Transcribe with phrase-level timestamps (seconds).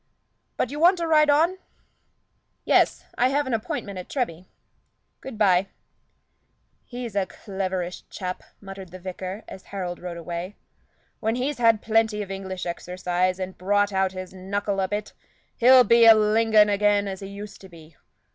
[0.57, 1.59] But you want to ride on?"
[2.65, 4.47] "Yes; I have an appointment at Treby.
[5.19, 5.67] Good bye."
[6.85, 10.55] "He's a cleverish chap," muttered the vicar, as Harold rode away.
[11.19, 15.13] "When he's had plenty of English exercise, and brought out his knuckle a bit,
[15.57, 17.95] he'll be a Lingon again as he used to be.